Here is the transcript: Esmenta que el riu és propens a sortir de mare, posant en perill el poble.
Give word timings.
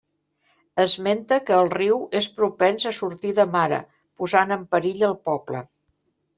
Esmenta 0.83 1.37
que 1.49 1.57
el 1.65 1.69
riu 1.73 1.99
és 2.21 2.29
propens 2.39 2.87
a 2.93 2.95
sortir 3.01 3.35
de 3.43 3.47
mare, 3.59 3.81
posant 4.25 4.59
en 4.59 4.67
perill 4.75 5.09
el 5.13 5.19
poble. 5.31 5.67